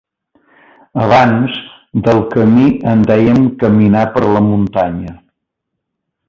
[1.01, 1.59] Abans
[2.07, 5.15] del camí en dèiem caminar per la muntanya.